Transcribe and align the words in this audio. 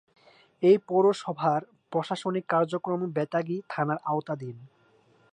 এ 0.63 0.71
পৌরসভার 0.87 1.61
প্রশাসনিক 1.91 2.45
কার্যক্রম 2.49 3.01
বেতাগী 3.15 3.57
থানার 3.69 3.99
আওতাধীন। 4.05 4.57